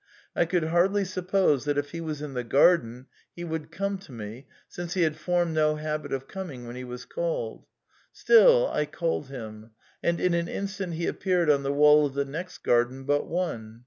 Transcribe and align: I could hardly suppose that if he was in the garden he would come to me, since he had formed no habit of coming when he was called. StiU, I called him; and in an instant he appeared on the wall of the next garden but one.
I 0.35 0.45
could 0.45 0.63
hardly 0.63 1.05
suppose 1.05 1.65
that 1.65 1.77
if 1.77 1.91
he 1.91 2.01
was 2.01 2.23
in 2.23 2.33
the 2.33 2.43
garden 2.43 3.05
he 3.35 3.43
would 3.43 3.71
come 3.71 3.99
to 3.99 4.11
me, 4.11 4.47
since 4.67 4.95
he 4.95 5.03
had 5.03 5.15
formed 5.15 5.53
no 5.53 5.75
habit 5.75 6.11
of 6.11 6.27
coming 6.27 6.65
when 6.65 6.75
he 6.75 6.83
was 6.83 7.05
called. 7.05 7.67
StiU, 8.11 8.67
I 8.73 8.87
called 8.87 9.27
him; 9.29 9.73
and 10.01 10.19
in 10.19 10.33
an 10.33 10.47
instant 10.47 10.95
he 10.95 11.05
appeared 11.05 11.51
on 11.51 11.61
the 11.61 11.71
wall 11.71 12.07
of 12.07 12.15
the 12.15 12.25
next 12.25 12.63
garden 12.63 13.03
but 13.03 13.27
one. 13.27 13.79